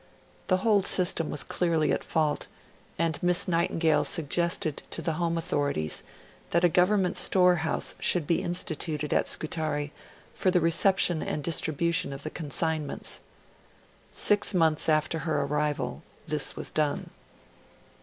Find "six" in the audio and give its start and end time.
14.09-14.55